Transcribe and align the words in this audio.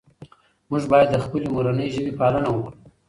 موږ 0.69 0.83
باید 0.91 1.09
د 1.11 1.17
خپلې 1.25 1.47
مورنۍ 1.55 1.87
ژبې 1.95 2.13
پالنه 2.19 2.49
وکړو. 2.51 2.75